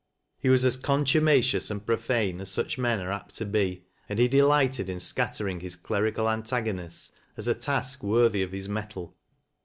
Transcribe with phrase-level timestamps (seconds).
[0.39, 4.17] He was as contuma cious and profane as such men are apt to be, and
[4.17, 9.15] he delighted in scattering his clerical antagonists as a tafk worthy of his mettle.